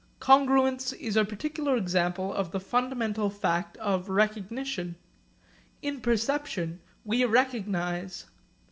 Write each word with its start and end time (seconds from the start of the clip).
Congruence 0.19 0.93
is 0.93 1.15
a 1.15 1.23
particular 1.23 1.77
example 1.77 2.33
of 2.33 2.49
the 2.49 2.59
fundamental 2.59 3.29
fact 3.29 3.77
of 3.77 4.09
recognition. 4.09 4.95
In 5.83 6.01
perception 6.01 6.79
we 7.05 7.23
recognise. 7.23 8.25